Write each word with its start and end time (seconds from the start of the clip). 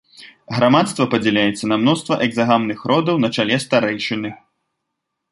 Грамадства 0.57 1.05
падзяляецца 1.11 1.65
на 1.71 1.77
мноства 1.81 2.17
экзагамных 2.27 2.79
родаў 2.91 3.15
на 3.25 3.29
чале 3.39 3.59
старэйшыны. 3.67 4.29